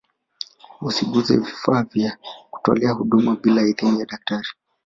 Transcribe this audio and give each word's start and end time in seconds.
usiguse 0.81 1.37
vifaa 1.37 1.83
vya 1.83 2.17
kutolea 2.51 2.91
huduma 2.91 3.35
bila 3.35 3.61
idhini 3.61 3.99
ya 3.99 4.05
daktari 4.05 4.47